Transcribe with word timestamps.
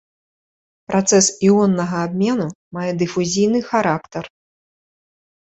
Працэс 0.91 1.25
іоннага 1.49 1.97
абмену 2.07 2.47
мае 2.79 2.89
дыфузійны 3.03 3.59
характар. 3.69 4.23